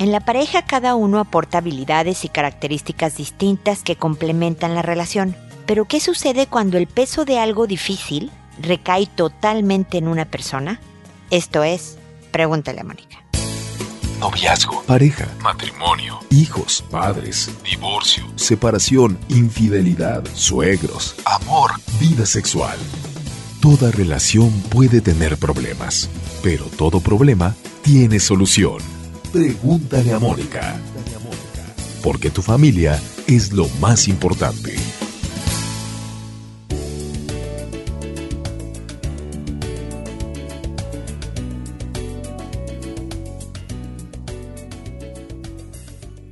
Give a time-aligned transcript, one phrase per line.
[0.00, 5.36] En la pareja cada uno aporta habilidades y características distintas que complementan la relación.
[5.66, 10.80] Pero ¿qué sucede cuando el peso de algo difícil recae totalmente en una persona?
[11.28, 11.98] Esto es,
[12.30, 13.22] pregúntale a Mónica.
[14.20, 22.78] Noviazgo, pareja, matrimonio, hijos, padres, divorcio, separación, infidelidad, suegros, amor, vida sexual.
[23.60, 26.08] Toda relación puede tener problemas,
[26.42, 28.99] pero todo problema tiene solución.
[29.32, 30.76] Pregúntale a Mónica.
[32.02, 34.74] Porque tu familia es lo más importante.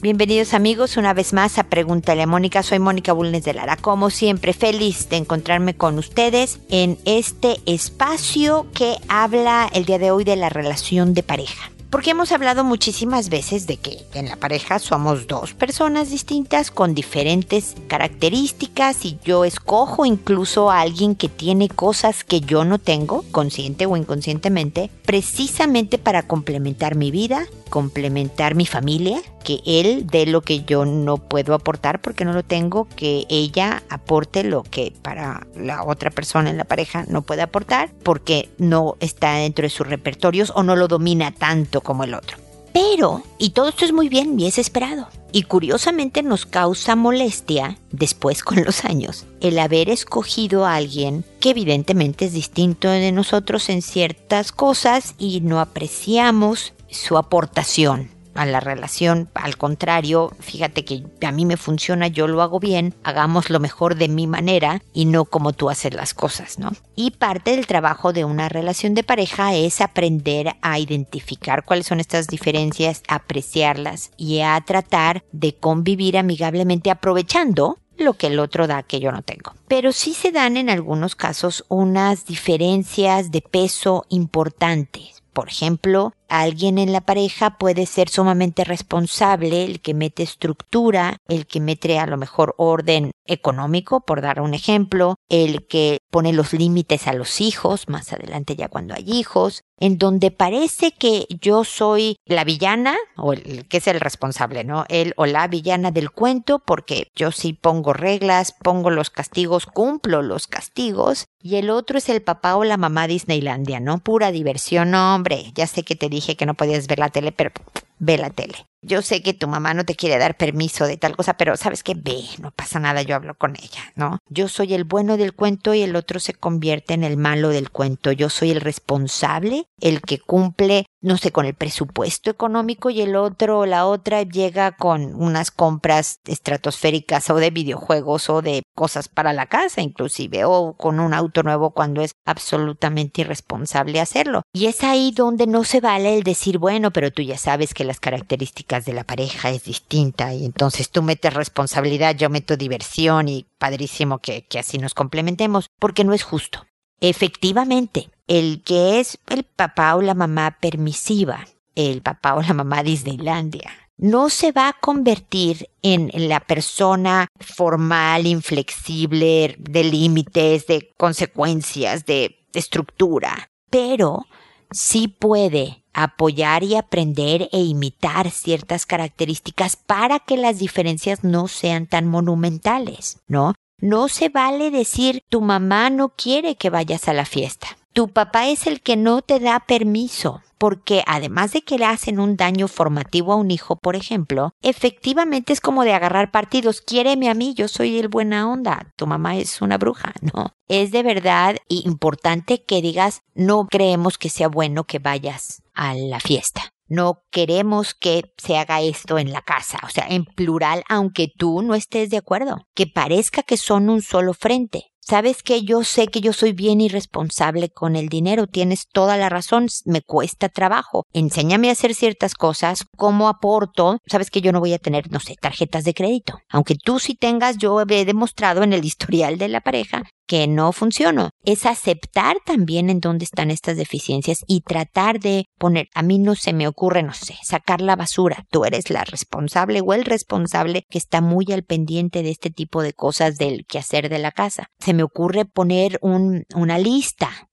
[0.00, 2.64] Bienvenidos amigos una vez más a Pregúntale a Mónica.
[2.64, 3.76] Soy Mónica Bulnes de Lara.
[3.76, 10.10] Como siempre, feliz de encontrarme con ustedes en este espacio que habla el día de
[10.10, 11.70] hoy de la relación de pareja.
[11.91, 16.95] Porque hemos hablado muchísimas veces de que en la pareja somos dos personas distintas con
[16.95, 23.25] diferentes características y yo escojo incluso a alguien que tiene cosas que yo no tengo,
[23.30, 30.42] consciente o inconscientemente, precisamente para complementar mi vida, complementar mi familia, que él dé lo
[30.42, 35.47] que yo no puedo aportar porque no lo tengo, que ella aporte lo que para
[35.56, 39.86] la otra persona en la pareja no puede aportar porque no está dentro de sus
[39.86, 42.36] repertorios o no lo domina tanto como el otro.
[42.72, 45.08] Pero, y todo esto es muy bien y es esperado.
[45.33, 51.50] Y curiosamente nos causa molestia, después con los años, el haber escogido a alguien que
[51.50, 58.61] evidentemente es distinto de nosotros en ciertas cosas y no apreciamos su aportación a la
[58.61, 59.28] relación.
[59.34, 63.97] Al contrario, fíjate que a mí me funciona, yo lo hago bien, hagamos lo mejor
[63.97, 66.72] de mi manera y no como tú haces las cosas, ¿no?
[66.95, 71.98] Y parte del trabajo de una relación de pareja es aprender a identificar cuáles son
[72.00, 78.85] estas diferencias, apreciarlas y a tratar de convivir amigablemente aprovechando lo que el otro da
[78.85, 79.55] que yo no tengo.
[79.67, 86.78] Pero sí se dan en algunos casos unas diferencias de peso importantes por ejemplo, alguien
[86.78, 92.06] en la pareja puede ser sumamente responsable, el que mete estructura, el que mete a
[92.06, 97.40] lo mejor orden económico, por dar un ejemplo, el que pone los límites a los
[97.40, 102.96] hijos, más adelante ya cuando hay hijos, en donde parece que yo soy la villana,
[103.17, 104.84] o el que es el responsable, ¿no?
[104.88, 110.22] Él o la villana del cuento, porque yo sí pongo reglas, pongo los castigos, cumplo
[110.22, 113.98] los castigos, y el otro es el papá o la mamá Disneylandia, ¿no?
[113.98, 117.51] Pura diversión, hombre, ya sé que te dije que no podías ver la tele, pero
[117.98, 118.67] ve la tele.
[118.80, 121.83] Yo sé que tu mamá no te quiere dar permiso de tal cosa, pero sabes
[121.83, 124.18] que ve, no pasa nada, yo hablo con ella, ¿no?
[124.29, 127.70] Yo soy el bueno del cuento y el otro se convierte en el malo del
[127.70, 128.12] cuento.
[128.12, 133.17] Yo soy el responsable, el que cumple, no sé, con el presupuesto económico y el
[133.17, 139.09] otro o la otra llega con unas compras estratosféricas o de videojuegos o de cosas
[139.09, 144.43] para la casa inclusive o con un auto nuevo cuando es absolutamente irresponsable hacerlo.
[144.53, 147.85] Y es ahí donde no se vale el decir, bueno, pero tú ya sabes que
[147.85, 153.29] las características de la pareja es distinta y entonces tú metes responsabilidad, yo meto diversión
[153.29, 156.68] y padrísimo que, que así nos complementemos, porque no es justo.
[157.00, 162.82] Efectivamente, el que es el papá o la mamá permisiva, el papá o la mamá
[162.82, 172.06] Disneylandia, no se va a convertir en la persona formal, inflexible, de límites, de consecuencias,
[172.06, 174.26] de estructura, pero
[174.70, 181.87] sí puede apoyar y aprender e imitar ciertas características para que las diferencias no sean
[181.87, 183.55] tan monumentales, ¿no?
[183.81, 187.69] No se vale decir tu mamá no quiere que vayas a la fiesta.
[187.93, 192.19] Tu papá es el que no te da permiso, porque además de que le hacen
[192.19, 196.81] un daño formativo a un hijo, por ejemplo, efectivamente es como de agarrar partidos.
[196.81, 200.55] Quiéreme a mí, yo soy el buena onda, tu mamá es una bruja, ¿no?
[200.67, 206.19] Es de verdad importante que digas, no creemos que sea bueno que vayas a la
[206.19, 206.73] fiesta.
[206.88, 211.62] No queremos que se haga esto en la casa, o sea, en plural, aunque tú
[211.62, 214.87] no estés de acuerdo, que parezca que son un solo frente.
[215.08, 219.31] Sabes que yo sé que yo soy bien irresponsable con el dinero, tienes toda la
[219.31, 221.05] razón, me cuesta trabajo.
[221.14, 224.00] Enséñame a hacer ciertas cosas, cómo aporto.
[224.06, 226.41] Sabes que yo no voy a tener, no sé, tarjetas de crédito.
[226.50, 230.73] Aunque tú sí tengas, yo he demostrado en el historial de la pareja que no
[230.73, 231.31] funciono.
[231.43, 236.37] Es aceptar también en dónde están estas deficiencias y tratar de poner, a mí no
[236.37, 238.45] se me ocurre, no sé, sacar la basura.
[238.51, 242.83] Tú eres la responsable o el responsable que está muy al pendiente de este tipo
[242.83, 244.69] de cosas del quehacer de la casa.
[244.79, 247.48] Se me ocurre poner un, una lista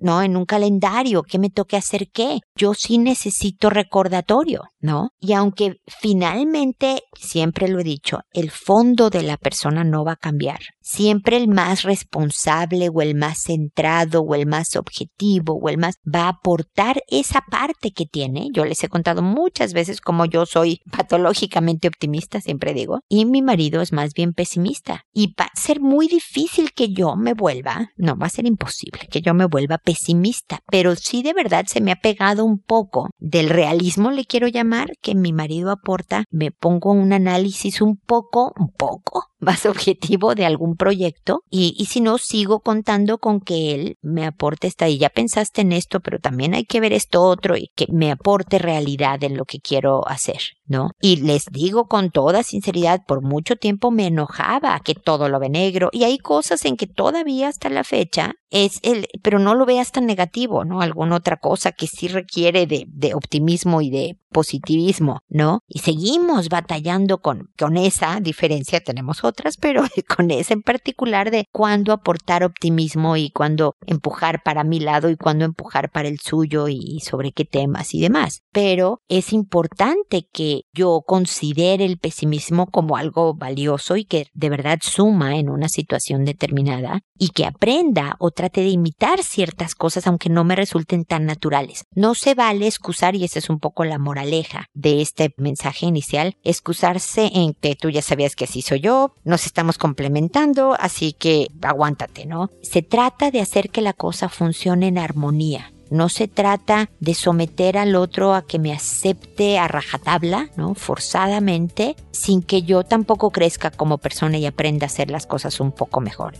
[0.00, 0.22] ¿no?
[0.22, 2.40] En un calendario, que me toque hacer qué.
[2.56, 5.10] Yo sí necesito recordatorio, ¿no?
[5.18, 10.16] Y aunque finalmente, siempre lo he dicho, el fondo de la persona no va a
[10.16, 10.60] cambiar.
[10.80, 15.96] Siempre el más responsable o el más centrado o el más objetivo o el más
[16.02, 18.48] va a aportar esa parte que tiene.
[18.52, 23.42] Yo les he contado muchas veces como yo soy patológicamente optimista, siempre digo, y mi
[23.42, 25.04] marido es más bien pesimista.
[25.12, 29.08] Y va a ser muy difícil que yo me vuelva, no va a ser imposible
[29.10, 33.10] que yo me vuelva pesimista, pero sí de verdad se me ha pegado un poco.
[33.18, 38.52] Del realismo, le quiero llamar, que mi marido aporta, me pongo un análisis un poco,
[38.58, 43.74] un poco más objetivo de algún proyecto y, y si no, sigo contando con que
[43.74, 47.22] él me aporte esta y ya pensaste en esto, pero también hay que ver esto
[47.22, 50.90] otro y que me aporte realidad en lo que quiero hacer, ¿no?
[51.00, 55.48] Y les digo con toda sinceridad, por mucho tiempo me enojaba que todo lo ve
[55.48, 59.64] negro y hay cosas en que todavía hasta la fecha es el, pero no lo
[59.64, 60.80] veas tan negativo, ¿no?
[60.80, 65.60] Alguna otra cosa que sí requiere de, de optimismo y de positivismo, ¿no?
[65.68, 69.82] Y seguimos batallando con, con esa diferencia, tenemos otras, pero
[70.16, 75.16] con esa en particular de cuándo aportar optimismo y cuándo empujar para mi lado y
[75.16, 78.42] cuándo empujar para el suyo y sobre qué temas y demás.
[78.52, 84.78] Pero es importante que yo considere el pesimismo como algo valioso y que de verdad
[84.80, 90.30] suma en una situación determinada y que aprenda o trate de imitar ciertas cosas aunque
[90.30, 91.84] no me resulten tan naturales.
[91.94, 95.86] No se vale excusar y esa es un poco la moral aleja de este mensaje
[95.86, 101.12] inicial, excusarse en que tú ya sabías que así soy yo, nos estamos complementando, así
[101.12, 102.50] que aguántate, ¿no?
[102.62, 105.72] Se trata de hacer que la cosa funcione en armonía.
[105.90, 110.74] No se trata de someter al otro a que me acepte a rajatabla, ¿no?
[110.74, 115.72] Forzadamente, sin que yo tampoco crezca como persona y aprenda a hacer las cosas un
[115.72, 116.34] poco mejor.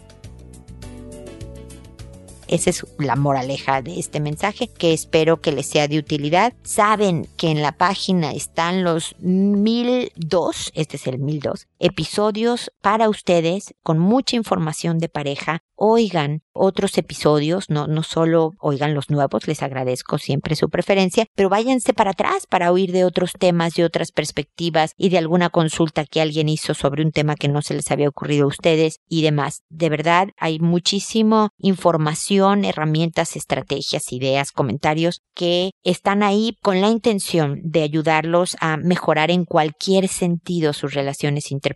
[2.51, 6.53] Esa es la moraleja de este mensaje que espero que les sea de utilidad.
[6.65, 13.75] Saben que en la página están los 1002, este es el 1002, episodios para ustedes
[13.83, 15.63] con mucha información de pareja.
[15.75, 21.49] Oigan otros episodios, no, no solo oigan los nuevos, les agradezco siempre su preferencia, pero
[21.49, 26.05] váyanse para atrás para oír de otros temas, y otras perspectivas y de alguna consulta
[26.05, 29.23] que alguien hizo sobre un tema que no se les había ocurrido a ustedes y
[29.23, 29.63] demás.
[29.71, 37.61] De verdad, hay muchísima información, herramientas, estrategias, ideas, comentarios que están ahí con la intención
[37.63, 41.70] de ayudarlos a mejorar en cualquier sentido sus relaciones interpersonales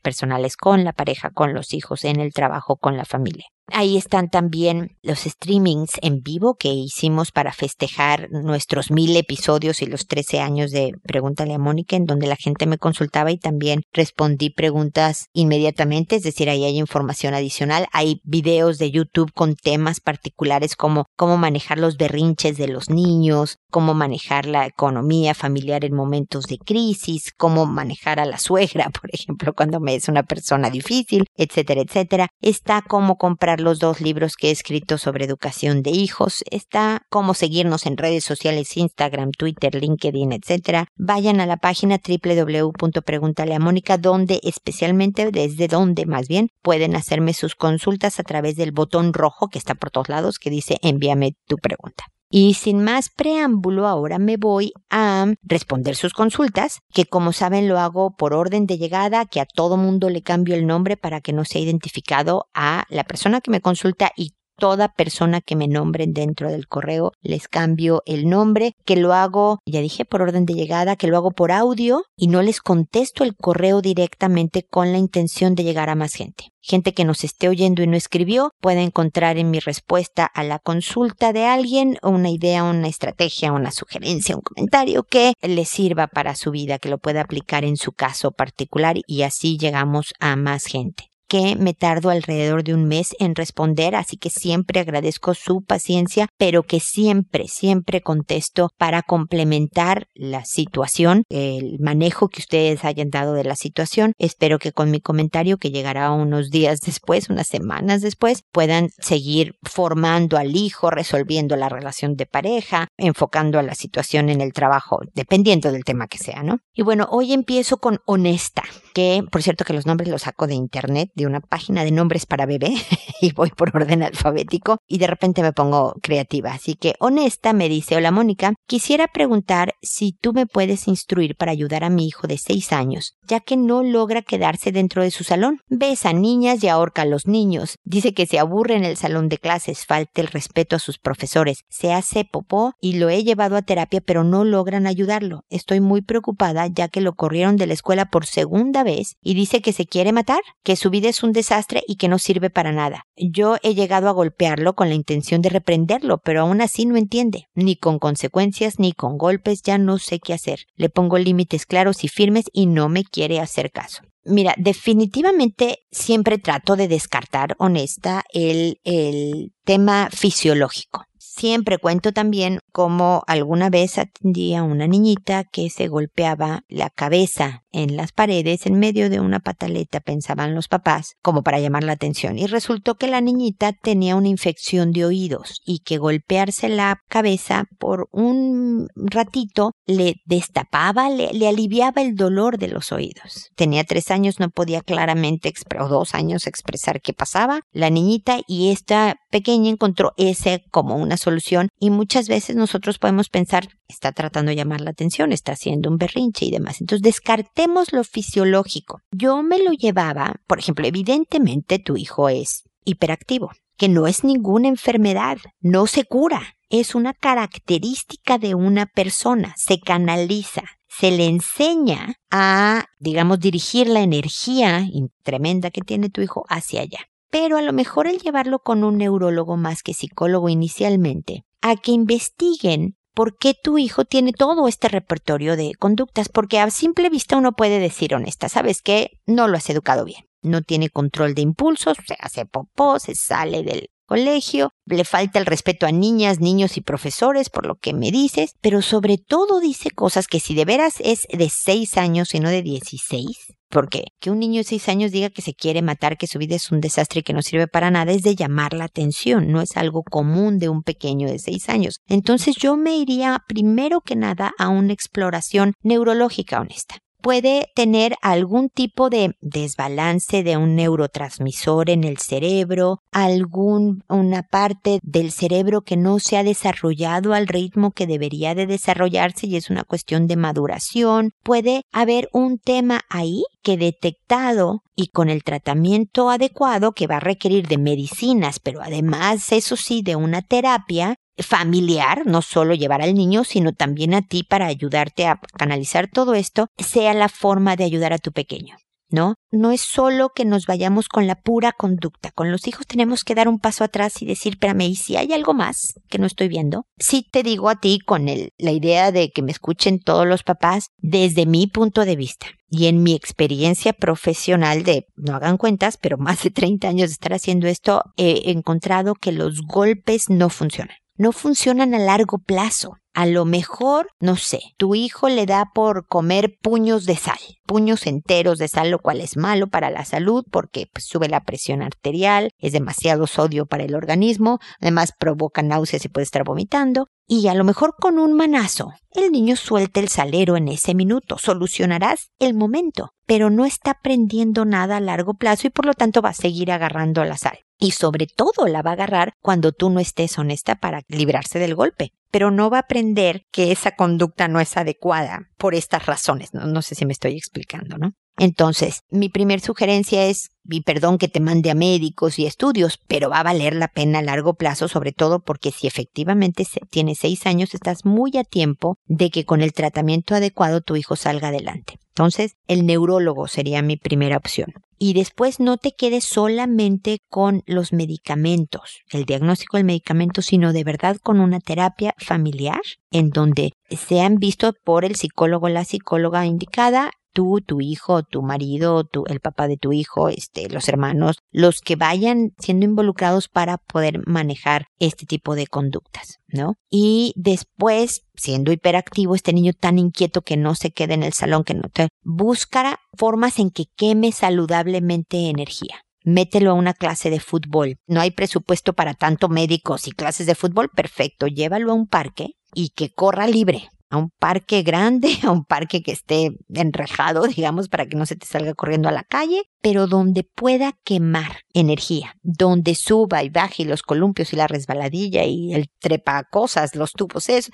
[0.57, 3.54] con la pareja, con los hijos, en el trabajo, con la familia.
[3.69, 9.87] Ahí están también los streamings en vivo que hicimos para festejar nuestros mil episodios y
[9.87, 13.83] los 13 años de Pregúntale a Mónica, en donde la gente me consultaba y también
[13.93, 17.87] respondí preguntas inmediatamente, es decir, ahí hay información adicional.
[17.93, 23.59] Hay videos de YouTube con temas particulares como cómo manejar los berrinches de los niños,
[23.71, 29.11] cómo manejar la economía familiar en momentos de crisis, cómo manejar a la suegra, por
[29.13, 32.29] ejemplo, cuando me es una persona difícil, etcétera, etcétera.
[32.41, 36.43] Está cómo comprar los dos libros que he escrito sobre educación de hijos.
[36.51, 40.87] Está cómo seguirnos en redes sociales, Instagram, Twitter, LinkedIn, etc.
[40.97, 48.21] Vayan a la página www.preguntaleamónica donde especialmente desde donde más bien pueden hacerme sus consultas
[48.21, 52.05] a través del botón rojo que está por todos lados que dice envíame tu pregunta.
[52.37, 57.79] Y sin más preámbulo, ahora me voy a responder sus consultas, que como saben lo
[57.79, 61.33] hago por orden de llegada, que a todo mundo le cambio el nombre para que
[61.33, 66.13] no sea identificado a la persona que me consulta y toda persona que me nombren
[66.13, 70.55] dentro del correo les cambio el nombre, que lo hago, ya dije por orden de
[70.55, 74.99] llegada, que lo hago por audio y no les contesto el correo directamente con la
[74.99, 76.51] intención de llegar a más gente.
[76.61, 80.59] Gente que nos esté oyendo y no escribió puede encontrar en mi respuesta a la
[80.59, 86.35] consulta de alguien una idea, una estrategia, una sugerencia, un comentario que le sirva para
[86.35, 90.65] su vida, que lo pueda aplicar en su caso particular y así llegamos a más
[90.65, 95.63] gente que me tardo alrededor de un mes en responder, así que siempre agradezco su
[95.63, 103.11] paciencia, pero que siempre, siempre contesto para complementar la situación, el manejo que ustedes hayan
[103.11, 104.13] dado de la situación.
[104.19, 109.55] Espero que con mi comentario, que llegará unos días después, unas semanas después, puedan seguir
[109.63, 115.01] formando al hijo, resolviendo la relación de pareja, enfocando a la situación en el trabajo,
[115.15, 116.59] dependiendo del tema que sea, ¿no?
[116.73, 118.63] Y bueno, hoy empiezo con honesta.
[118.95, 122.25] Que, por cierto, que los nombres los saco de internet, de una página de nombres
[122.25, 122.73] para bebé,
[123.21, 126.53] y voy por orden alfabético, y de repente me pongo creativa.
[126.53, 131.53] Así que, honesta, me dice, hola Mónica, quisiera preguntar si tú me puedes instruir para
[131.53, 135.25] ayudar a mi hijo de seis años, ya que no logra quedarse dentro de su
[135.25, 135.59] salón.
[135.69, 137.77] Besa niñas y ahorca a los niños.
[137.83, 141.65] Dice que se aburre en el salón de clases, falta el respeto a sus profesores,
[141.69, 145.45] se hace popó y lo he llevado a terapia, pero no logran ayudarlo.
[145.51, 149.61] Estoy muy preocupada ya que lo corrieron de la escuela por segunda vez y dice
[149.61, 152.73] que se quiere matar, que su vida es un desastre y que no sirve para
[152.73, 153.07] nada.
[153.17, 157.47] Yo he llegado a golpearlo con la intención de reprenderlo, pero aún así no entiende,
[157.55, 160.61] ni con consecuencias ni con golpes, ya no sé qué hacer.
[160.77, 164.03] Le pongo límites claros y firmes y no me quiere hacer caso.
[164.27, 171.05] Mira, definitivamente siempre trato de descartar, honesta, el, el tema fisiológico.
[171.37, 177.65] Siempre cuento también cómo alguna vez atendía a una niñita que se golpeaba la cabeza
[177.75, 181.95] en las paredes en medio de una pataleta, pensaban los papás, como para llamar la
[181.95, 182.39] atención.
[182.39, 187.65] Y resultó que la niñita tenía una infección de oídos y que golpearse la cabeza
[187.81, 193.51] por un ratito le destapaba, le, aliviaba el dolor de los oídos.
[193.57, 197.61] Tenía tres años, no podía claramente, o dos años, expresar qué pasaba.
[197.73, 203.31] La niñita y esta pequeña encontró ese como una solución y muchas veces nosotros podemos
[203.31, 206.81] pensar, está tratando de llamar la atención, está haciendo un berrinche y demás.
[206.81, 209.01] Entonces descartemos lo fisiológico.
[209.11, 214.69] Yo me lo llevaba, por ejemplo, evidentemente tu hijo es hiperactivo, que no es ninguna
[214.69, 222.15] enfermedad, no se cura, es una característica de una persona, se canaliza, se le enseña
[222.31, 224.87] a, digamos, dirigir la energía
[225.25, 228.99] tremenda que tiene tu hijo hacia allá pero a lo mejor el llevarlo con un
[228.99, 234.87] neurólogo más que psicólogo inicialmente, a que investiguen por qué tu hijo tiene todo este
[234.87, 239.19] repertorio de conductas, porque a simple vista uno puede decir honesta, ¿sabes qué?
[239.27, 240.27] No lo has educado bien.
[240.43, 245.47] No tiene control de impulsos, se hace popó, se sale del colegio, le falta el
[245.47, 249.91] respeto a niñas, niños y profesores por lo que me dices, pero sobre todo dice
[249.91, 254.31] cosas que si de veras es de 6 años y no de 16, porque que
[254.31, 256.81] un niño de seis años diga que se quiere matar, que su vida es un
[256.81, 260.03] desastre y que no sirve para nada, es de llamar la atención, no es algo
[260.03, 262.01] común de un pequeño de seis años.
[262.07, 268.69] Entonces yo me iría primero que nada a una exploración neurológica honesta puede tener algún
[268.69, 276.19] tipo de desbalance de un neurotransmisor en el cerebro, alguna parte del cerebro que no
[276.19, 281.31] se ha desarrollado al ritmo que debería de desarrollarse y es una cuestión de maduración.
[281.43, 287.21] Puede haber un tema ahí que detectado y con el tratamiento adecuado que va a
[287.21, 293.15] requerir de medicinas, pero además, eso sí, de una terapia, familiar, no solo llevar al
[293.15, 297.85] niño, sino también a ti para ayudarte a canalizar todo esto, sea la forma de
[297.85, 298.77] ayudar a tu pequeño.
[299.11, 299.35] ¿No?
[299.53, 302.33] No es solo que nos vayamos con la pura conducta.
[302.33, 305.33] Con los hijos tenemos que dar un paso atrás y decir, espérame, ¿y si hay
[305.33, 306.87] algo más que no estoy viendo?
[306.99, 310.43] Sí te digo a ti con el, la idea de que me escuchen todos los
[310.43, 315.97] papás desde mi punto de vista y en mi experiencia profesional de, no hagan cuentas,
[315.97, 320.49] pero más de 30 años de estar haciendo esto, he encontrado que los golpes no
[320.49, 322.97] funcionan no funcionan a largo plazo.
[323.15, 328.09] A lo mejor, no sé, tu hijo le da por comer puños de sal, puños
[328.09, 331.81] enteros de sal, lo cual es malo para la salud porque pues, sube la presión
[331.81, 337.07] arterial, es demasiado sodio para el organismo, además provoca náuseas y puede estar vomitando.
[337.27, 341.39] Y a lo mejor con un manazo, el niño suelta el salero en ese minuto,
[341.39, 346.21] solucionarás el momento, pero no está aprendiendo nada a largo plazo y por lo tanto
[346.21, 349.91] va a seguir agarrando la sal y sobre todo la va a agarrar cuando tú
[349.91, 352.13] no estés honesta para librarse del golpe.
[352.31, 356.53] Pero no va a aprender que esa conducta no es adecuada por estas razones.
[356.53, 358.13] No, sé si me estoy explicando, ¿no?
[358.37, 363.31] Entonces, mi primer sugerencia es, y perdón que te mande a médicos y estudios, pero
[363.31, 367.47] va a valer la pena a largo plazo, sobre todo porque si efectivamente tiene seis
[367.47, 371.99] años, estás muy a tiempo de que con el tratamiento adecuado tu hijo salga adelante.
[372.09, 377.93] Entonces, el neurólogo sería mi primera opción y después no te quedes solamente con los
[377.93, 384.37] medicamentos, el diagnóstico del medicamento, sino de verdad con una terapia familiar en donde sean
[384.37, 389.41] visto por el psicólogo o la psicóloga indicada tú, tu hijo, tu marido, tu, el
[389.41, 394.87] papá de tu hijo, este, los hermanos, los que vayan siendo involucrados para poder manejar
[394.99, 396.77] este tipo de conductas, ¿no?
[396.89, 401.65] Y después, siendo hiperactivo, este niño tan inquieto que no se quede en el salón,
[401.65, 407.39] que no te buscará formas en que queme saludablemente energía mételo a una clase de
[407.39, 407.99] fútbol.
[408.07, 412.55] No hay presupuesto para tanto médicos y clases de fútbol, perfecto, llévalo a un parque
[412.73, 417.89] y que corra libre a un parque grande, a un parque que esté enrejado, digamos,
[417.89, 422.37] para que no se te salga corriendo a la calle, pero donde pueda quemar energía,
[422.43, 427.49] donde suba y baje los columpios y la resbaladilla y el trepa cosas, los tubos,
[427.49, 427.71] eso,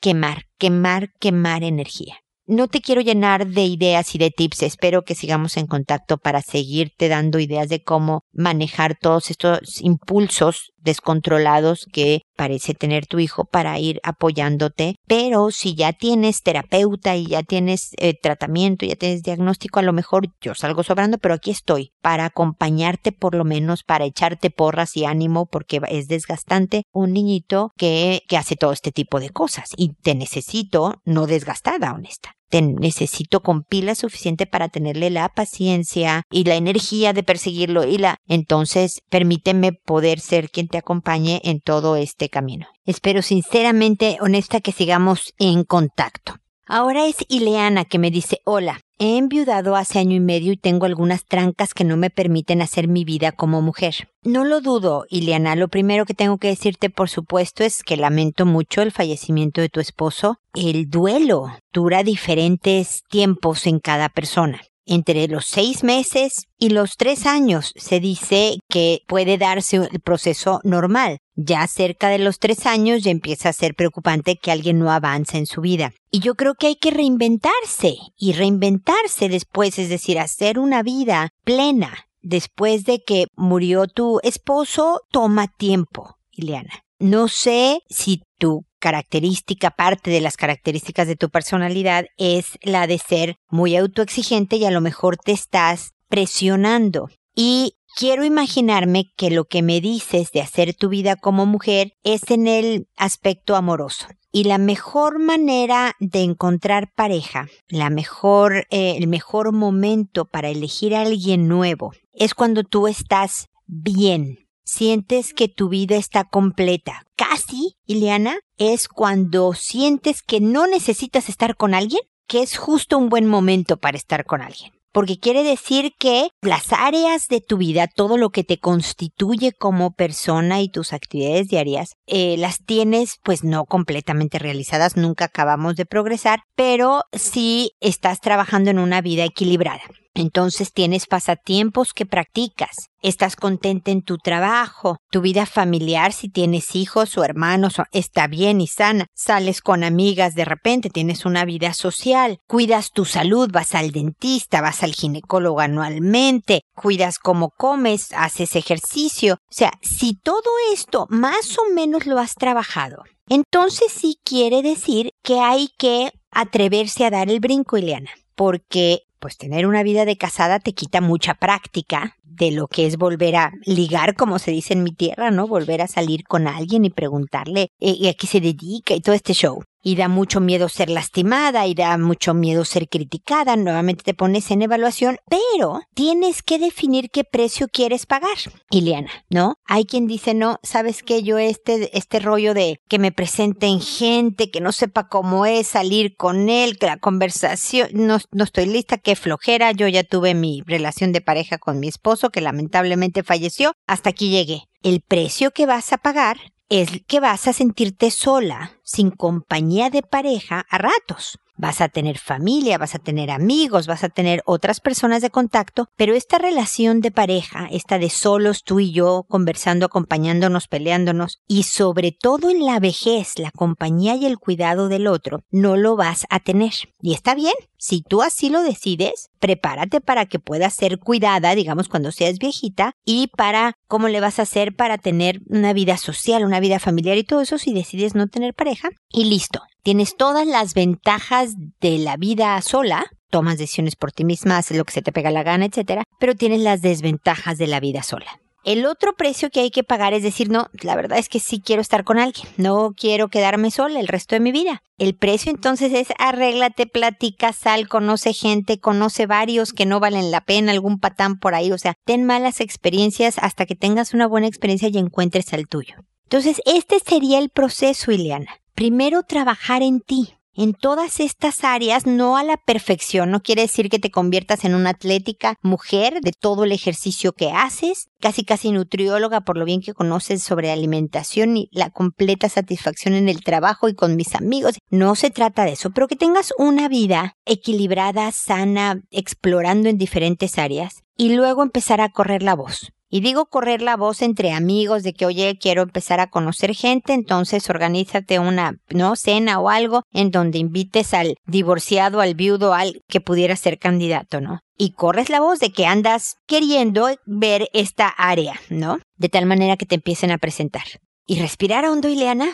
[0.00, 2.16] quemar, quemar, quemar energía.
[2.46, 6.42] No te quiero llenar de ideas y de tips, espero que sigamos en contacto para
[6.42, 13.44] seguirte dando ideas de cómo manejar todos estos impulsos descontrolados que parece tener tu hijo
[13.44, 14.96] para ir apoyándote.
[15.06, 19.92] Pero si ya tienes terapeuta y ya tienes eh, tratamiento, ya tienes diagnóstico, a lo
[19.92, 24.96] mejor yo salgo sobrando, pero aquí estoy para acompañarte por lo menos, para echarte porras
[24.96, 29.70] y ánimo, porque es desgastante un niñito que, que hace todo este tipo de cosas
[29.76, 36.24] y te necesito no desgastada, honesta te necesito con pila suficiente para tenerle la paciencia
[36.30, 41.62] y la energía de perseguirlo y la entonces permíteme poder ser quien te acompañe en
[41.62, 42.66] todo este camino.
[42.84, 46.34] Espero sinceramente, honesta, que sigamos en contacto.
[46.66, 50.86] Ahora es Ileana que me dice, hola, he enviudado hace año y medio y tengo
[50.86, 54.08] algunas trancas que no me permiten hacer mi vida como mujer.
[54.22, 58.46] No lo dudo, Ileana, lo primero que tengo que decirte, por supuesto, es que lamento
[58.46, 60.38] mucho el fallecimiento de tu esposo.
[60.54, 67.26] El duelo dura diferentes tiempos en cada persona entre los seis meses y los tres
[67.26, 71.18] años se dice que puede darse el proceso normal.
[71.34, 75.38] Ya cerca de los tres años ya empieza a ser preocupante que alguien no avance
[75.38, 75.92] en su vida.
[76.10, 81.30] Y yo creo que hay que reinventarse y reinventarse después, es decir, hacer una vida
[81.44, 82.06] plena.
[82.20, 86.81] Después de que murió tu esposo, toma tiempo, Ileana.
[87.02, 92.98] No sé si tu característica, parte de las características de tu personalidad es la de
[92.98, 97.08] ser muy autoexigente y a lo mejor te estás presionando.
[97.34, 102.30] Y quiero imaginarme que lo que me dices de hacer tu vida como mujer es
[102.30, 104.06] en el aspecto amoroso.
[104.30, 110.94] Y la mejor manera de encontrar pareja, la mejor, eh, el mejor momento para elegir
[110.94, 117.02] a alguien nuevo es cuando tú estás bien, sientes que tu vida está completa.
[117.16, 123.08] Casi, Ileana, es cuando sientes que no necesitas estar con alguien, que es justo un
[123.08, 124.72] buen momento para estar con alguien.
[124.92, 129.92] Porque quiere decir que las áreas de tu vida, todo lo que te constituye como
[129.92, 135.86] persona y tus actividades diarias, eh, las tienes pues no completamente realizadas, nunca acabamos de
[135.86, 139.82] progresar, pero sí estás trabajando en una vida equilibrada.
[140.14, 146.76] Entonces tienes pasatiempos que practicas, estás contenta en tu trabajo, tu vida familiar, si tienes
[146.76, 151.72] hijos o hermanos, está bien y sana, sales con amigas de repente, tienes una vida
[151.72, 158.54] social, cuidas tu salud, vas al dentista, vas al ginecólogo anualmente, cuidas cómo comes, haces
[158.54, 159.34] ejercicio.
[159.34, 165.10] O sea, si todo esto más o menos lo has trabajado, entonces sí quiere decir
[165.22, 170.16] que hay que atreverse a dar el brinco, Ileana, porque pues tener una vida de
[170.16, 174.72] casada te quita mucha práctica de lo que es volver a ligar, como se dice
[174.72, 175.46] en mi tierra, ¿no?
[175.46, 179.32] Volver a salir con alguien y preguntarle eh, a qué se dedica y todo este
[179.32, 184.14] show y da mucho miedo ser lastimada y da mucho miedo ser criticada, nuevamente te
[184.14, 188.36] pones en evaluación, pero tienes que definir qué precio quieres pagar,
[188.70, 189.56] Ileana, ¿no?
[189.66, 194.50] Hay quien dice, no, sabes que yo este, este rollo de que me presenten gente,
[194.50, 198.98] que no sepa cómo es salir con él, que la conversación, no, no estoy lista,
[198.98, 203.72] qué flojera, yo ya tuve mi relación de pareja con mi esposo, que lamentablemente falleció,
[203.86, 204.64] hasta aquí llegué.
[204.82, 206.38] El precio que vas a pagar
[206.72, 211.38] es que vas a sentirte sola, sin compañía de pareja a ratos.
[211.62, 215.88] Vas a tener familia, vas a tener amigos, vas a tener otras personas de contacto,
[215.94, 221.62] pero esta relación de pareja, esta de solos tú y yo, conversando, acompañándonos, peleándonos, y
[221.62, 226.26] sobre todo en la vejez, la compañía y el cuidado del otro, no lo vas
[226.30, 226.72] a tener.
[227.00, 231.88] Y está bien, si tú así lo decides, prepárate para que puedas ser cuidada, digamos,
[231.88, 236.44] cuando seas viejita, y para cómo le vas a hacer para tener una vida social,
[236.44, 238.88] una vida familiar y todo eso si decides no tener pareja.
[239.08, 239.62] Y listo.
[239.82, 244.84] Tienes todas las ventajas de la vida sola, tomas decisiones por ti misma, haces lo
[244.84, 248.40] que se te pega la gana, etcétera, pero tienes las desventajas de la vida sola.
[248.62, 251.60] El otro precio que hay que pagar es decir, no, la verdad es que sí
[251.60, 254.84] quiero estar con alguien, no quiero quedarme sola el resto de mi vida.
[254.98, 260.42] El precio entonces es arréglate, platica, sal, conoce gente, conoce varios que no valen la
[260.42, 264.46] pena, algún patán por ahí, o sea, ten malas experiencias hasta que tengas una buena
[264.46, 265.96] experiencia y encuentres el tuyo.
[266.22, 268.61] Entonces, este sería el proceso, Ileana.
[268.74, 273.30] Primero trabajar en ti, en todas estas áreas, no a la perfección.
[273.30, 277.50] No quiere decir que te conviertas en una atlética mujer de todo el ejercicio que
[277.50, 283.14] haces, casi casi nutrióloga por lo bien que conoces sobre alimentación y la completa satisfacción
[283.14, 284.78] en el trabajo y con mis amigos.
[284.90, 290.58] No se trata de eso, pero que tengas una vida equilibrada, sana, explorando en diferentes
[290.58, 292.92] áreas y luego empezar a correr la voz.
[293.14, 297.12] Y digo correr la voz entre amigos de que, oye, quiero empezar a conocer gente,
[297.12, 299.16] entonces organízate una, ¿no?
[299.16, 304.40] Cena o algo en donde invites al divorciado, al viudo, al que pudiera ser candidato,
[304.40, 304.60] ¿no?
[304.78, 308.98] Y corres la voz de que andas queriendo ver esta área, ¿no?
[309.18, 310.84] De tal manera que te empiecen a presentar.
[311.26, 312.48] Y respirar hondo, Ileana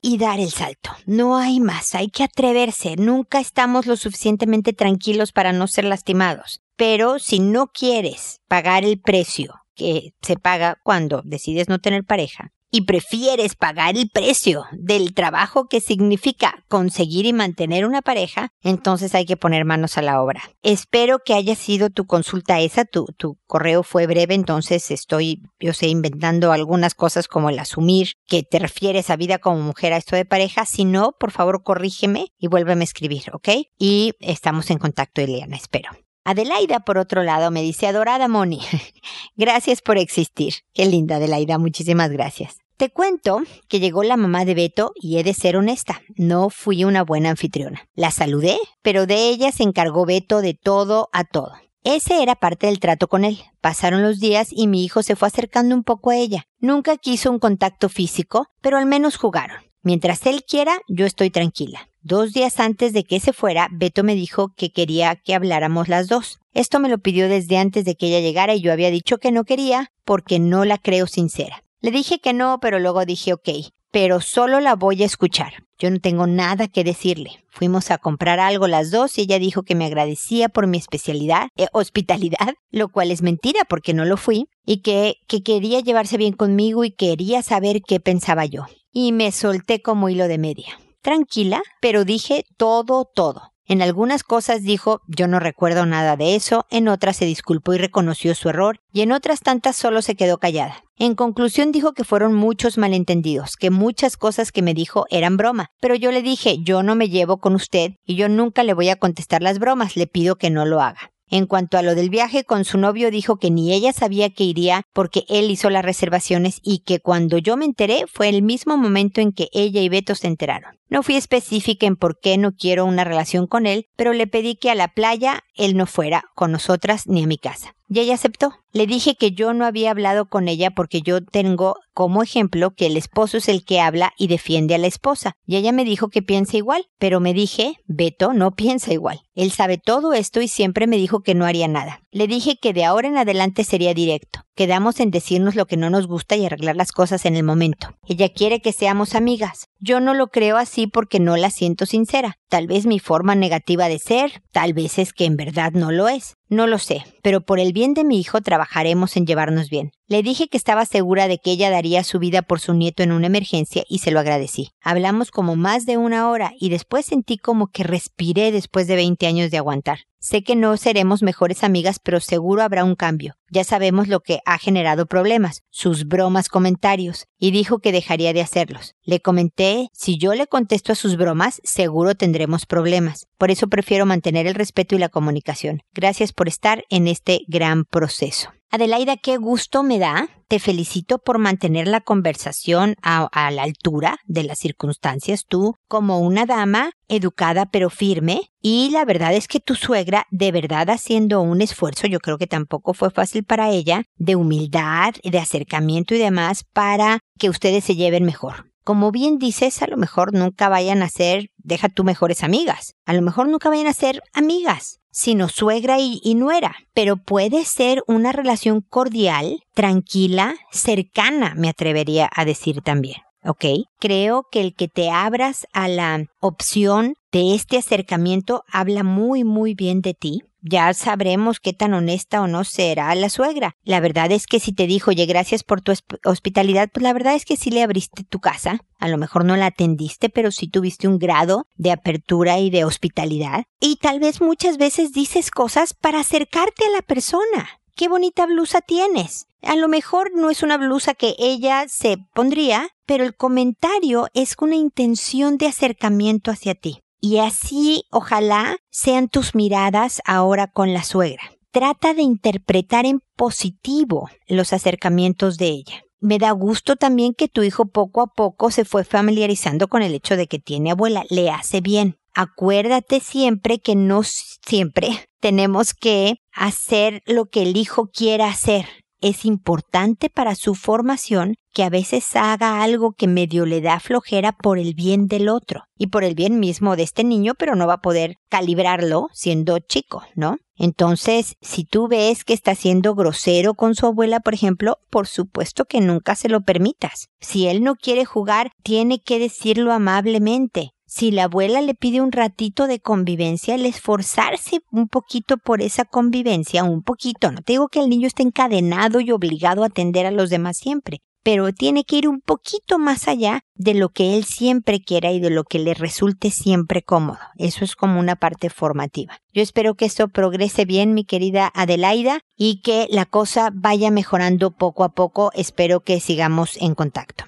[0.00, 0.92] y dar el salto.
[1.04, 2.94] No hay más, hay que atreverse.
[2.94, 6.60] Nunca estamos lo suficientemente tranquilos para no ser lastimados.
[6.76, 12.52] Pero si no quieres pagar el precio que se paga cuando decides no tener pareja,
[12.70, 19.14] y prefieres pagar el precio del trabajo que significa conseguir y mantener una pareja, entonces
[19.14, 20.42] hay que poner manos a la obra.
[20.62, 25.72] Espero que haya sido tu consulta esa, tu, tu correo fue breve, entonces estoy, yo
[25.72, 29.96] sé, inventando algunas cosas como el asumir que te refieres a vida como mujer a
[29.96, 30.66] esto de pareja.
[30.66, 33.48] Si no, por favor corrígeme y vuélveme a escribir, ¿ok?
[33.78, 36.05] Y estamos en contacto, Eliana, espero.
[36.26, 38.60] Adelaida, por otro lado, me dice, adorada Moni,
[39.36, 40.54] gracias por existir.
[40.74, 42.56] Qué linda, Adelaida, muchísimas gracias.
[42.76, 46.82] Te cuento que llegó la mamá de Beto y he de ser honesta, no fui
[46.82, 47.88] una buena anfitriona.
[47.94, 51.52] La saludé, pero de ella se encargó Beto de todo a todo.
[51.84, 53.38] Ese era parte del trato con él.
[53.60, 56.48] Pasaron los días y mi hijo se fue acercando un poco a ella.
[56.58, 59.58] Nunca quiso un contacto físico, pero al menos jugaron.
[59.84, 61.88] Mientras él quiera, yo estoy tranquila.
[62.08, 66.06] Dos días antes de que se fuera, Beto me dijo que quería que habláramos las
[66.06, 66.38] dos.
[66.54, 69.32] Esto me lo pidió desde antes de que ella llegara y yo había dicho que
[69.32, 71.64] no quería porque no la creo sincera.
[71.80, 73.48] Le dije que no, pero luego dije ok,
[73.90, 75.64] pero solo la voy a escuchar.
[75.80, 77.44] Yo no tengo nada que decirle.
[77.50, 81.48] Fuimos a comprar algo las dos y ella dijo que me agradecía por mi especialidad,
[81.56, 86.18] eh, hospitalidad, lo cual es mentira porque no lo fui, y que, que quería llevarse
[86.18, 88.66] bien conmigo y quería saber qué pensaba yo.
[88.92, 93.52] Y me solté como hilo de media tranquila, pero dije todo, todo.
[93.64, 97.78] En algunas cosas dijo yo no recuerdo nada de eso, en otras se disculpó y
[97.78, 100.82] reconoció su error, y en otras tantas solo se quedó callada.
[100.96, 105.68] En conclusión dijo que fueron muchos malentendidos, que muchas cosas que me dijo eran broma,
[105.80, 108.88] pero yo le dije yo no me llevo con usted y yo nunca le voy
[108.88, 111.12] a contestar las bromas, le pido que no lo haga.
[111.28, 114.44] En cuanto a lo del viaje con su novio, dijo que ni ella sabía que
[114.44, 118.76] iría porque él hizo las reservaciones y que cuando yo me enteré fue el mismo
[118.76, 120.76] momento en que ella y Beto se enteraron.
[120.88, 124.54] No fui específica en por qué no quiero una relación con él, pero le pedí
[124.54, 127.74] que a la playa él no fuera con nosotras ni a mi casa.
[127.88, 128.52] Y ella aceptó.
[128.72, 132.86] Le dije que yo no había hablado con ella porque yo tengo como ejemplo que
[132.86, 135.34] el esposo es el que habla y defiende a la esposa.
[135.46, 139.20] Y ella me dijo que piensa igual, pero me dije, Beto no piensa igual.
[139.34, 142.00] Él sabe todo esto y siempre me dijo que no haría nada.
[142.16, 144.40] Le dije que de ahora en adelante sería directo.
[144.54, 147.88] Quedamos en decirnos lo que no nos gusta y arreglar las cosas en el momento.
[148.08, 149.66] Ella quiere que seamos amigas.
[149.80, 152.38] Yo no lo creo así porque no la siento sincera.
[152.48, 156.08] Tal vez mi forma negativa de ser, tal vez es que en verdad no lo
[156.08, 156.36] es.
[156.48, 159.90] No lo sé, pero por el bien de mi hijo trabajaremos en llevarnos bien.
[160.06, 163.10] Le dije que estaba segura de que ella daría su vida por su nieto en
[163.10, 164.70] una emergencia y se lo agradecí.
[164.80, 169.26] Hablamos como más de una hora y después sentí como que respiré después de 20
[169.26, 170.00] años de aguantar.
[170.20, 173.34] Sé que no seremos mejores amigas, pero seguro habrá un cambio.
[173.50, 178.40] Ya sabemos lo que ha generado problemas, sus bromas comentarios, y dijo que dejaría de
[178.40, 178.94] hacerlos.
[179.02, 183.26] Le comenté, si yo le contesto a sus bromas, seguro tendremos problemas.
[183.38, 185.82] Por eso prefiero mantener el respeto y la comunicación.
[185.94, 188.50] Gracias por estar en este gran proceso.
[188.70, 190.28] Adelaida, qué gusto me da.
[190.48, 196.46] Te felicito por mantener la conversación a, la altura de las circunstancias, tú como una
[196.46, 198.50] dama educada pero firme.
[198.60, 202.46] Y la verdad es que tu suegra, de verdad haciendo un esfuerzo, yo creo que
[202.46, 207.96] tampoco fue fácil para ella, de humildad, de acercamiento y demás, para que ustedes se
[207.96, 212.44] lleven mejor como bien dices, a lo mejor nunca vayan a ser, deja tú mejores
[212.44, 217.16] amigas, a lo mejor nunca vayan a ser amigas, sino suegra y, y, nuera, pero
[217.16, 223.16] puede ser una relación cordial, tranquila, cercana, me atrevería a decir también.
[223.46, 223.64] ¿Ok?
[223.98, 229.74] Creo que el que te abras a la opción de este acercamiento habla muy, muy
[229.74, 233.76] bien de ti ya sabremos qué tan honesta o no será la suegra.
[233.84, 235.92] La verdad es que si te dijo, oye, gracias por tu
[236.24, 238.80] hospitalidad, pues la verdad es que sí le abriste tu casa.
[238.98, 242.84] A lo mejor no la atendiste, pero sí tuviste un grado de apertura y de
[242.84, 243.64] hospitalidad.
[243.80, 247.68] Y tal vez muchas veces dices cosas para acercarte a la persona.
[247.94, 249.46] Qué bonita blusa tienes.
[249.62, 254.56] A lo mejor no es una blusa que ella se pondría, pero el comentario es
[254.60, 257.00] una intención de acercamiento hacia ti.
[257.20, 261.42] Y así, ojalá, sean tus miradas ahora con la suegra.
[261.70, 266.02] Trata de interpretar en positivo los acercamientos de ella.
[266.20, 270.14] Me da gusto también que tu hijo poco a poco se fue familiarizando con el
[270.14, 271.24] hecho de que tiene abuela.
[271.30, 272.16] Le hace bien.
[272.34, 278.86] Acuérdate siempre que no siempre tenemos que hacer lo que el hijo quiera hacer
[279.28, 284.52] es importante para su formación que a veces haga algo que medio le da flojera
[284.52, 287.86] por el bien del otro y por el bien mismo de este niño, pero no
[287.86, 290.56] va a poder calibrarlo siendo chico, ¿no?
[290.76, 295.86] Entonces, si tú ves que está siendo grosero con su abuela, por ejemplo, por supuesto
[295.86, 297.28] que nunca se lo permitas.
[297.40, 302.32] Si él no quiere jugar, tiene que decirlo amablemente si la abuela le pide un
[302.32, 307.88] ratito de convivencia, el esforzarse un poquito por esa convivencia, un poquito, no te digo
[307.88, 312.02] que el niño esté encadenado y obligado a atender a los demás siempre, pero tiene
[312.02, 315.62] que ir un poquito más allá de lo que él siempre quiera y de lo
[315.62, 317.38] que le resulte siempre cómodo.
[317.56, 319.38] Eso es como una parte formativa.
[319.52, 324.72] Yo espero que esto progrese bien, mi querida Adelaida, y que la cosa vaya mejorando
[324.72, 325.52] poco a poco.
[325.54, 327.44] Espero que sigamos en contacto.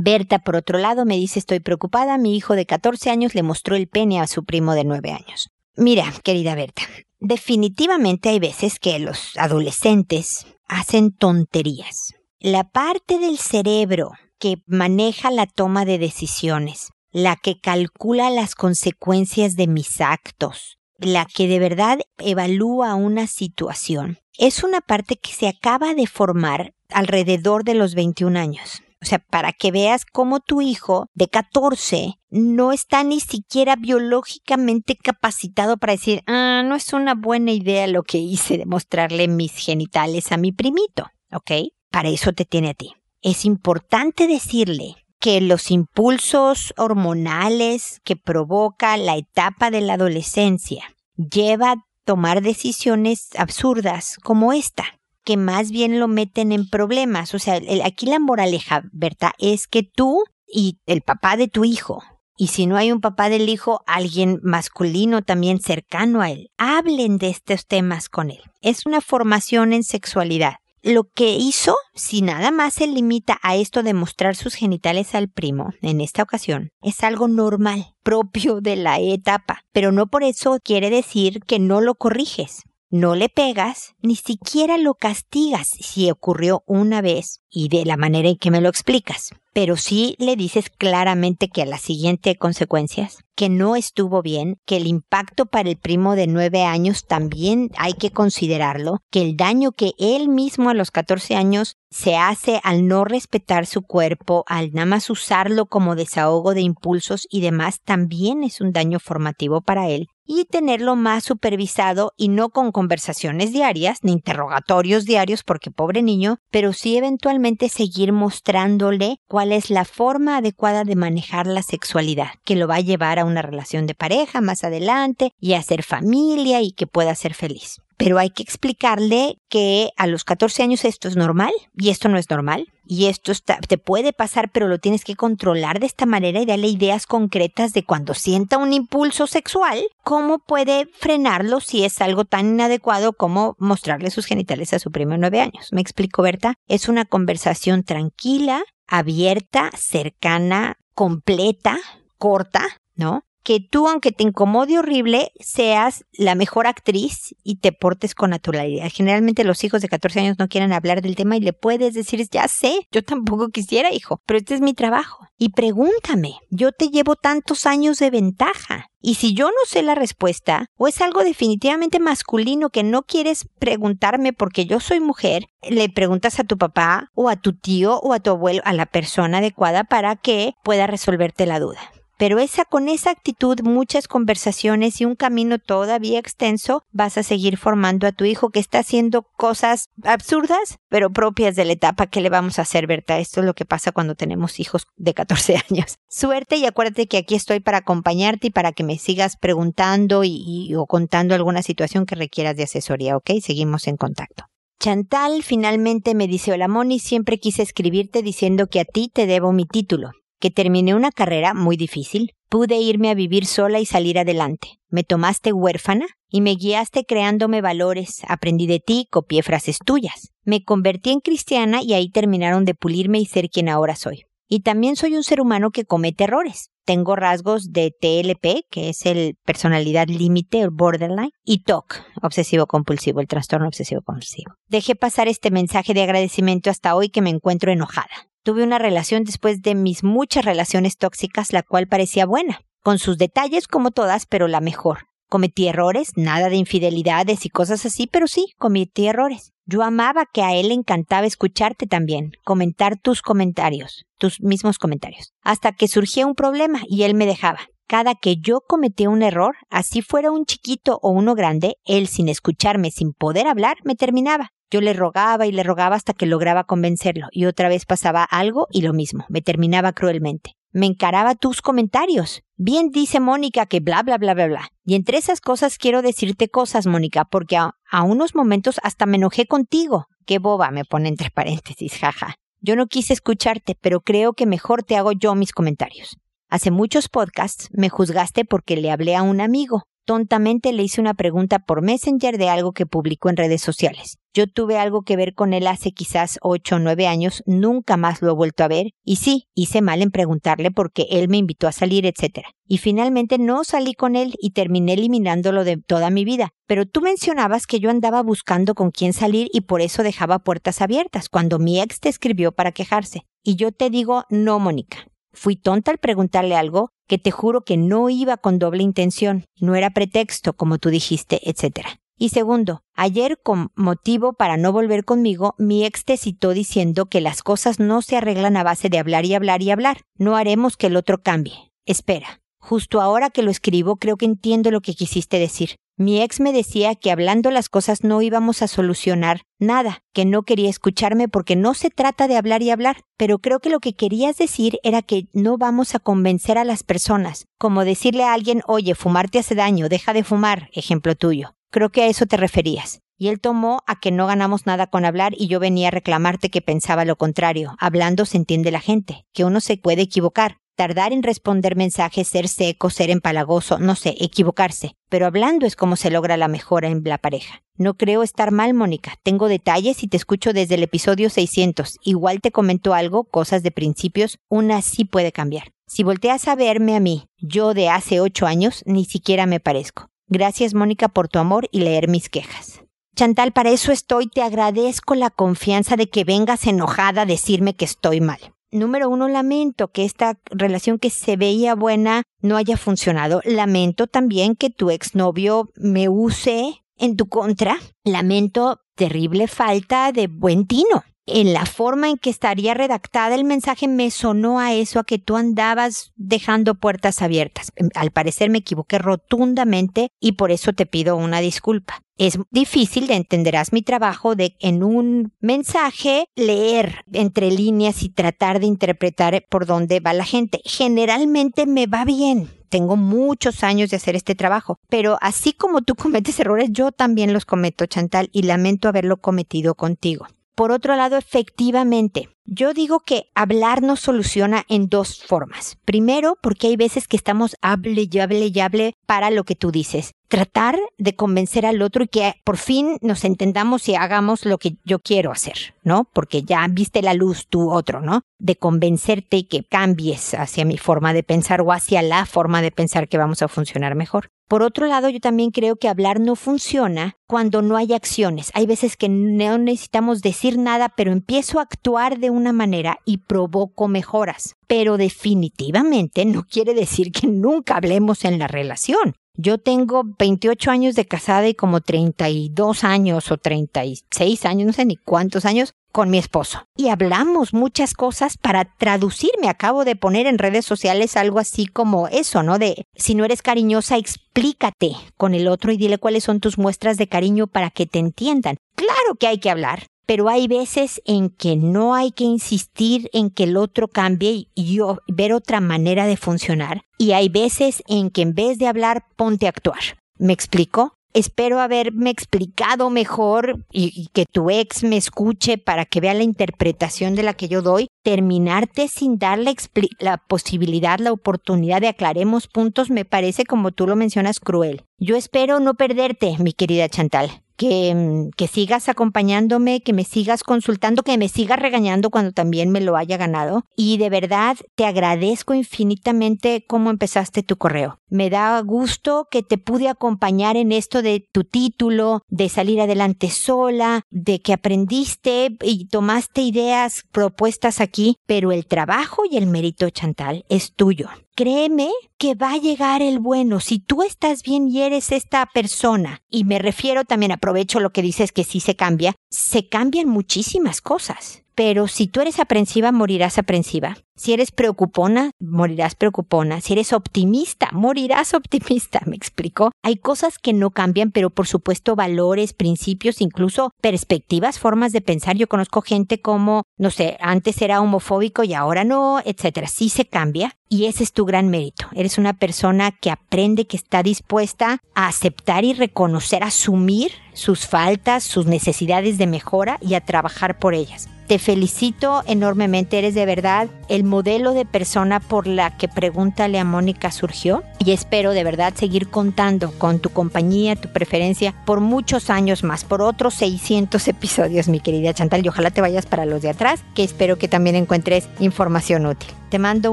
[0.00, 3.74] Berta, por otro lado, me dice estoy preocupada, mi hijo de 14 años le mostró
[3.74, 5.50] el pene a su primo de 9 años.
[5.74, 6.82] Mira, querida Berta,
[7.18, 12.14] definitivamente hay veces que los adolescentes hacen tonterías.
[12.38, 19.56] La parte del cerebro que maneja la toma de decisiones, la que calcula las consecuencias
[19.56, 25.48] de mis actos, la que de verdad evalúa una situación, es una parte que se
[25.48, 28.80] acaba de formar alrededor de los 21 años.
[29.00, 34.96] O sea, para que veas cómo tu hijo de 14 no está ni siquiera biológicamente
[34.96, 39.52] capacitado para decir, ah, no es una buena idea lo que hice de mostrarle mis
[39.52, 41.52] genitales a mi primito, ¿ok?
[41.90, 42.92] Para eso te tiene a ti.
[43.22, 50.84] Es importante decirle que los impulsos hormonales que provoca la etapa de la adolescencia
[51.16, 54.97] lleva a tomar decisiones absurdas como esta
[55.28, 57.34] que más bien lo meten en problemas.
[57.34, 62.02] O sea, aquí la moraleja, Berta, es que tú y el papá de tu hijo,
[62.38, 67.18] y si no hay un papá del hijo, alguien masculino también cercano a él, hablen
[67.18, 68.40] de estos temas con él.
[68.62, 70.54] Es una formación en sexualidad.
[70.80, 75.28] Lo que hizo, si nada más se limita a esto de mostrar sus genitales al
[75.28, 80.56] primo, en esta ocasión, es algo normal, propio de la etapa, pero no por eso
[80.64, 82.62] quiere decir que no lo corriges.
[82.90, 88.30] No le pegas, ni siquiera lo castigas si ocurrió una vez y de la manera
[88.30, 89.34] en que me lo explicas.
[89.58, 94.76] Pero sí le dices claramente que a la siguiente consecuencias, que no estuvo bien, que
[94.76, 99.72] el impacto para el primo de nueve años también hay que considerarlo, que el daño
[99.72, 104.72] que él mismo a los 14 años se hace al no respetar su cuerpo, al
[104.72, 109.88] nada más usarlo como desahogo de impulsos y demás, también es un daño formativo para
[109.88, 110.08] él.
[110.30, 116.36] Y tenerlo más supervisado y no con conversaciones diarias ni interrogatorios diarios porque pobre niño,
[116.50, 122.56] pero sí eventualmente seguir mostrándole cuál es la forma adecuada de manejar la sexualidad, que
[122.56, 126.60] lo va a llevar a una relación de pareja más adelante y a ser familia
[126.62, 131.08] y que pueda ser feliz pero hay que explicarle que a los 14 años esto
[131.08, 132.68] es normal y esto no es normal.
[132.90, 133.32] Y esto
[133.68, 137.74] te puede pasar, pero lo tienes que controlar de esta manera y darle ideas concretas
[137.74, 143.56] de cuando sienta un impulso sexual, cómo puede frenarlo si es algo tan inadecuado como
[143.58, 145.68] mostrarle sus genitales a su primo de nueve años.
[145.70, 146.54] ¿Me explico, Berta?
[146.66, 151.78] Es una conversación tranquila, abierta, cercana, completa,
[152.16, 153.22] corta, ¿no?
[153.48, 158.90] Que tú, aunque te incomode horrible, seas la mejor actriz y te portes con naturalidad.
[158.92, 162.28] Generalmente los hijos de 14 años no quieren hablar del tema y le puedes decir,
[162.30, 165.28] ya sé, yo tampoco quisiera, hijo, pero este es mi trabajo.
[165.38, 168.90] Y pregúntame, yo te llevo tantos años de ventaja.
[169.00, 173.48] Y si yo no sé la respuesta, o es algo definitivamente masculino que no quieres
[173.58, 178.12] preguntarme porque yo soy mujer, le preguntas a tu papá o a tu tío o
[178.12, 181.80] a tu abuelo, a la persona adecuada para que pueda resolverte la duda.
[182.18, 187.56] Pero esa, con esa actitud, muchas conversaciones y un camino todavía extenso, vas a seguir
[187.56, 192.20] formando a tu hijo que está haciendo cosas absurdas, pero propias de la etapa que
[192.20, 193.20] le vamos a hacer, Berta.
[193.20, 195.98] Esto es lo que pasa cuando tenemos hijos de 14 años.
[196.08, 200.74] Suerte y acuérdate que aquí estoy para acompañarte y para que me sigas preguntando y,
[200.74, 203.30] o contando alguna situación que requieras de asesoría, ¿ok?
[203.40, 204.44] Seguimos en contacto.
[204.80, 209.52] Chantal finalmente me dice, hola Moni, siempre quise escribirte diciendo que a ti te debo
[209.52, 214.18] mi título que terminé una carrera muy difícil, pude irme a vivir sola y salir
[214.18, 214.78] adelante.
[214.88, 220.32] Me tomaste huérfana y me guiaste creándome valores, aprendí de ti, copié frases tuyas.
[220.44, 224.24] Me convertí en cristiana y ahí terminaron de pulirme y ser quien ahora soy.
[224.50, 226.70] Y también soy un ser humano que comete errores.
[226.86, 233.20] Tengo rasgos de TLP, que es el personalidad límite o borderline, y TOC, obsesivo compulsivo,
[233.20, 234.54] el trastorno obsesivo compulsivo.
[234.68, 238.08] Dejé pasar este mensaje de agradecimiento hasta hoy que me encuentro enojada.
[238.48, 243.18] Tuve una relación después de mis muchas relaciones tóxicas, la cual parecía buena, con sus
[243.18, 245.00] detalles como todas, pero la mejor.
[245.28, 249.52] Cometí errores, nada de infidelidades y cosas así, pero sí, cometí errores.
[249.66, 255.34] Yo amaba que a él le encantaba escucharte también, comentar tus comentarios, tus mismos comentarios,
[255.42, 257.60] hasta que surgía un problema y él me dejaba.
[257.86, 262.30] Cada que yo cometía un error, así fuera un chiquito o uno grande, él sin
[262.30, 264.52] escucharme, sin poder hablar, me terminaba.
[264.70, 268.66] Yo le rogaba y le rogaba hasta que lograba convencerlo, y otra vez pasaba algo
[268.70, 272.42] y lo mismo, me terminaba cruelmente me encaraba tus comentarios.
[272.56, 274.68] Bien dice Mónica que bla, bla, bla, bla, bla.
[274.84, 279.46] Y entre esas cosas quiero decirte cosas, Mónica, porque a, unos momentos hasta me enojé
[279.46, 280.06] contigo.
[280.26, 282.34] Qué boba, me pone entre paréntesis, jaja.
[282.60, 286.16] Yo no quise escucharte, pero creo que mejor te hago yo mis comentarios.
[286.50, 291.12] Hace muchos podcasts me juzgaste porque le hablé a un amigo tontamente le hice una
[291.12, 294.16] pregunta por Messenger de algo que publicó en redes sociales.
[294.32, 298.22] Yo tuve algo que ver con él hace quizás ocho o nueve años, nunca más
[298.22, 301.68] lo he vuelto a ver, y sí, hice mal en preguntarle porque él me invitó
[301.68, 302.46] a salir, etc.
[302.66, 306.52] Y finalmente no salí con él y terminé eliminándolo de toda mi vida.
[306.66, 310.80] Pero tú mencionabas que yo andaba buscando con quién salir y por eso dejaba puertas
[310.80, 313.26] abiertas cuando mi ex te escribió para quejarse.
[313.42, 315.06] Y yo te digo, no, Mónica.
[315.38, 319.76] Fui tonta al preguntarle algo que te juro que no iba con doble intención, no
[319.76, 321.86] era pretexto, como tú dijiste, etc.
[322.18, 327.20] Y segundo, ayer con motivo para no volver conmigo, mi ex te citó diciendo que
[327.20, 330.00] las cosas no se arreglan a base de hablar y hablar y hablar.
[330.16, 331.70] No haremos que el otro cambie.
[331.86, 332.40] Espera.
[332.58, 335.76] Justo ahora que lo escribo creo que entiendo lo que quisiste decir.
[336.00, 340.44] Mi ex me decía que hablando las cosas no íbamos a solucionar nada, que no
[340.44, 343.96] quería escucharme porque no se trata de hablar y hablar, pero creo que lo que
[343.96, 348.62] querías decir era que no vamos a convencer a las personas, como decirle a alguien,
[348.68, 351.56] oye, fumar te hace daño, deja de fumar, ejemplo tuyo.
[351.70, 353.00] Creo que a eso te referías.
[353.16, 356.48] Y él tomó a que no ganamos nada con hablar y yo venía a reclamarte
[356.48, 357.74] que pensaba lo contrario.
[357.80, 362.46] Hablando se entiende la gente, que uno se puede equivocar, tardar en responder mensajes, ser
[362.46, 364.94] seco, ser empalagoso, no sé, equivocarse.
[365.08, 367.64] Pero hablando es como se logra la mejora en la pareja.
[367.76, 369.14] No creo estar mal, Mónica.
[369.24, 371.98] Tengo detalles y te escucho desde el episodio 600.
[372.04, 375.72] Igual te comento algo, cosas de principios, una sí puede cambiar.
[375.88, 380.06] Si volteas a verme a mí, yo de hace ocho años, ni siquiera me parezco.
[380.28, 382.82] Gracias, Mónica, por tu amor y leer mis quejas.
[383.16, 384.28] Chantal, para eso estoy.
[384.28, 388.38] Te agradezco la confianza de que vengas enojada a decirme que estoy mal
[388.70, 393.40] número uno, lamento que esta relación que se veía buena no haya funcionado.
[393.44, 397.76] Lamento también que tu exnovio me use en tu contra.
[398.04, 403.88] Lamento terrible falta de buen tino en la forma en que estaría redactada el mensaje
[403.88, 407.72] me sonó a eso, a que tú andabas dejando puertas abiertas.
[407.76, 412.02] Em, al parecer me equivoqué rotundamente y por eso te pido una disculpa.
[412.16, 418.66] Es difícil, entenderás mi trabajo de en un mensaje leer entre líneas y tratar de
[418.66, 420.60] interpretar por dónde va la gente.
[420.64, 425.94] Generalmente me va bien, tengo muchos años de hacer este trabajo, pero así como tú
[425.94, 430.26] cometes errores, yo también los cometo, Chantal, y lamento haberlo cometido contigo.
[430.58, 435.76] Por otro lado, efectivamente, yo digo que hablar nos soluciona en dos formas.
[435.84, 439.70] Primero, porque hay veces que estamos hable y hable y hable para lo que tú
[439.70, 440.12] dices.
[440.28, 444.76] Tratar de convencer al otro y que por fin nos entendamos y hagamos lo que
[444.84, 446.08] yo quiero hacer, ¿no?
[446.12, 448.22] Porque ya viste la luz tú otro, ¿no?
[448.38, 452.70] De convencerte y que cambies hacia mi forma de pensar o hacia la forma de
[452.70, 454.30] pensar que vamos a funcionar mejor.
[454.48, 458.50] Por otro lado, yo también creo que hablar no funciona cuando no hay acciones.
[458.54, 463.18] Hay veces que no necesitamos decir nada, pero empiezo a actuar de una manera y
[463.18, 464.54] provoco mejoras.
[464.66, 469.14] Pero definitivamente no quiere decir que nunca hablemos en la relación.
[469.40, 474.84] Yo tengo 28 años de casada y como 32 años o 36 años, no sé
[474.84, 476.64] ni cuántos años, con mi esposo.
[476.76, 479.30] Y hablamos muchas cosas para traducir.
[479.40, 482.58] Me acabo de poner en redes sociales algo así como eso, ¿no?
[482.58, 486.96] De si no eres cariñosa, explícate con el otro y dile cuáles son tus muestras
[486.96, 488.56] de cariño para que te entiendan.
[488.74, 493.28] Claro que hay que hablar, pero hay veces en que no hay que insistir en
[493.28, 496.80] que el otro cambie y yo ver otra manera de funcionar.
[496.96, 499.98] Y hay veces en que en vez de hablar, ponte a actuar.
[500.16, 500.94] ¿Me explico?
[501.12, 507.14] Espero haberme explicado mejor y, que tu ex me escuche para que vea la interpretación
[507.14, 507.88] de la que yo doy.
[508.02, 509.54] Terminarte sin darle
[509.98, 514.84] la posibilidad, la oportunidad de aclaremos puntos me parece, como tú lo mencionas, cruel.
[514.98, 517.42] Yo espero no perderte, mi querida Chantal.
[517.58, 522.70] Que, mm, que sigas acompañándome, que me sigas consultando, que me sigas regañando cuando también
[522.70, 523.64] me lo haya ganado.
[523.76, 527.98] Y de verdad te agradezco infinitamente cómo empezaste tu correo.
[528.08, 533.28] Me da gusto que te pude acompañar en esto de tu título, de salir adelante
[533.28, 539.90] sola, de que aprendiste y tomaste ideas propuestas aquí, pero el trabajo y el mérito,
[539.90, 541.08] Chantal, es tuyo
[541.38, 543.60] créeme que va a llegar el bueno.
[543.60, 548.02] Si tú estás bien y eres esta persona, y me refiero también, aprovecho lo que
[548.02, 551.44] dices que sí se cambia, se cambian muchísimas cosas.
[551.58, 553.96] Pero si tú eres aprensiva, morirás aprensiva.
[554.14, 556.60] Si eres preocupona, morirás preocupona.
[556.60, 559.00] Si eres optimista, morirás optimista.
[559.06, 559.72] ¿Me explico?
[559.82, 565.36] Hay cosas que no cambian, pero por supuesto valores, principios, incluso perspectivas, formas de pensar.
[565.36, 569.66] Yo conozco gente como, no sé, antes era homofóbico y ahora no, etcétera.
[569.66, 571.88] Sí se cambia y ese es tu gran mérito.
[571.92, 578.22] Eres una persona que aprende, que está dispuesta a aceptar y reconocer, asumir sus faltas,
[578.22, 581.08] sus necesidades de mejora y a trabajar por ellas.
[581.28, 586.64] Te felicito enormemente, eres de verdad el modelo de persona por la que Pregúntale a
[586.64, 592.30] Mónica surgió y espero de verdad seguir contando con tu compañía, tu preferencia por muchos
[592.30, 596.40] años más, por otros 600 episodios, mi querida Chantal, y ojalá te vayas para los
[596.40, 599.28] de atrás, que espero que también encuentres información útil.
[599.50, 599.92] Te mando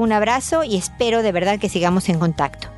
[0.00, 2.75] un abrazo y espero de verdad que sigamos en contacto.